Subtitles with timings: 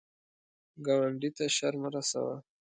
[0.85, 2.35] ګاونډي ته شر مه رسوه